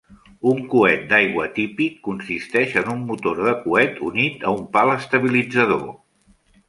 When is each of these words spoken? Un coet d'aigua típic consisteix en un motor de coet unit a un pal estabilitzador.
Un 0.51 0.61
coet 0.69 1.03
d'aigua 1.11 1.43
típic 1.57 1.99
consisteix 2.07 2.73
en 2.83 2.89
un 2.95 3.03
motor 3.11 3.43
de 3.51 3.53
coet 3.67 4.01
unit 4.09 4.49
a 4.49 4.55
un 4.59 4.65
pal 4.79 4.95
estabilitzador. 4.99 5.85